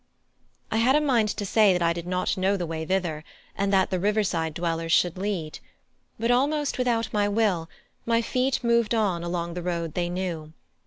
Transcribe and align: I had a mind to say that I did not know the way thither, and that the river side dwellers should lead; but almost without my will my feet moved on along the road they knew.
I 0.71 0.77
had 0.77 0.95
a 0.95 0.99
mind 0.99 1.29
to 1.29 1.45
say 1.45 1.73
that 1.73 1.81
I 1.83 1.93
did 1.93 2.07
not 2.07 2.35
know 2.35 2.57
the 2.57 2.65
way 2.65 2.87
thither, 2.87 3.23
and 3.55 3.71
that 3.71 3.91
the 3.91 3.99
river 3.99 4.23
side 4.23 4.55
dwellers 4.55 4.91
should 4.91 5.15
lead; 5.15 5.59
but 6.17 6.31
almost 6.31 6.79
without 6.79 7.13
my 7.13 7.29
will 7.29 7.69
my 8.03 8.23
feet 8.23 8.63
moved 8.63 8.95
on 8.95 9.23
along 9.23 9.53
the 9.53 9.61
road 9.61 9.93
they 9.93 10.09
knew. 10.09 10.53